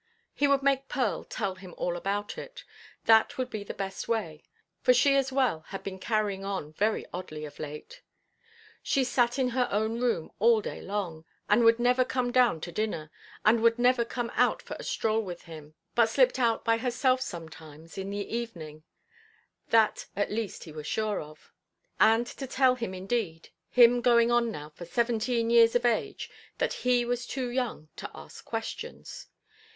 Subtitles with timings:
[0.33, 2.63] He would make Pearl tell him all about it,
[3.05, 4.43] that would be the best way;
[4.81, 8.01] for she as well had been carrying on very oddly of late.
[8.81, 12.71] She sat in her own room all day long, and would never come down to
[12.71, 13.11] dinner,
[13.45, 17.21] and would never come out for a stroll with him, but slipped out by herself
[17.21, 18.81] sometimes in the evening;
[19.69, 21.53] that, at least, he was sure of.
[21.99, 26.27] And to tell him indeed, him going on now for seventeen years of age,
[26.57, 29.27] that he was too young to ask questions!